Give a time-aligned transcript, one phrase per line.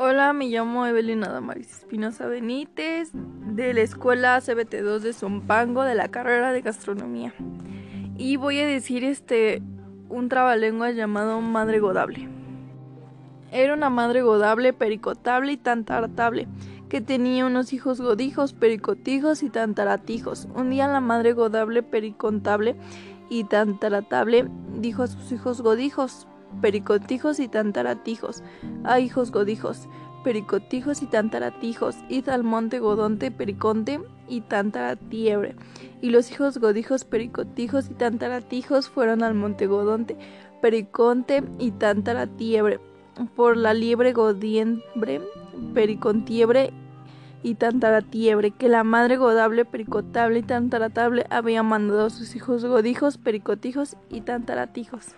[0.00, 6.06] Hola, me llamo Evelina Damaris Espinosa Benítez de la escuela CBT2 de Zompango de la
[6.06, 7.34] carrera de gastronomía.
[8.16, 9.60] Y voy a decir este
[10.08, 12.28] un trabalenguas llamado madre godable.
[13.50, 16.46] Era una madre godable, pericotable y tantaratable,
[16.88, 20.46] que tenía unos hijos godijos, pericotijos y tantaratijos.
[20.54, 22.76] Un día la madre godable, pericontable
[23.28, 26.28] y tantaratable dijo a sus hijos godijos,
[26.60, 28.42] pericotijos y tantaratijos.
[28.84, 29.88] a hijos godijos,
[30.24, 35.56] pericotijos y tantaratijos, id al monte Godonte, Periconte y Tantaratiebre.
[36.00, 40.16] Y los hijos godijos, pericotijos y tantaratijos fueron al monte Godonte,
[40.60, 42.80] Periconte y Tantaratiebre.
[43.34, 45.20] Por la liebre godiembre,
[45.74, 46.72] pericontiebre
[47.42, 53.18] y tantaratiebre, que la madre godable, pericotable y tantaratable había mandado a sus hijos godijos,
[53.18, 55.14] pericotijos y tantaratijos.